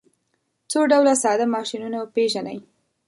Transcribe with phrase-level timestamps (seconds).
[0.71, 2.57] څو ډوله ساده ماشینونه پیژنئ.